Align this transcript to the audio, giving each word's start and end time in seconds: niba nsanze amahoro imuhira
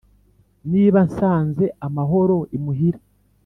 niba 0.71 0.99
nsanze 1.07 1.65
amahoro 1.87 2.37
imuhira 2.57 2.99